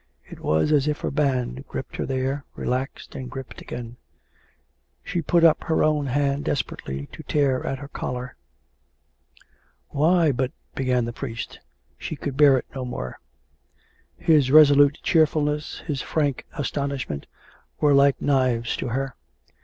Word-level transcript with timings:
It 0.27 0.39
was 0.39 0.71
as 0.71 0.87
if 0.87 1.03
a 1.03 1.11
hand 1.15 1.63
gripped 1.67 1.97
her 1.97 2.07
there, 2.07 2.43
re 2.55 2.65
laxed, 2.65 3.13
and 3.13 3.29
gripped 3.29 3.61
again. 3.61 3.97
She 5.03 5.21
put 5.21 5.43
up 5.43 5.63
her 5.65 5.83
own 5.83 6.07
hand 6.07 6.45
desperately 6.45 7.05
to 7.11 7.21
tear 7.21 7.63
at 7.67 7.77
her 7.77 7.87
collar." 7.87 8.35
Why, 9.89 10.31
but" 10.31 10.53
began 10.73 11.05
the 11.05 11.13
priest. 11.13 11.59
She 11.99 12.15
could 12.15 12.35
bear 12.35 12.57
it 12.57 12.65
no 12.73 12.83
more. 12.83 13.19
His 14.17 14.49
resolute 14.49 14.97
cheerfulness, 15.03 15.81
his 15.85 16.01
frank 16.01 16.47
astonishment, 16.53 17.27
were 17.79 17.93
like 17.93 18.19
knives 18.19 18.75
to 18.77 18.87
her. 18.87 19.13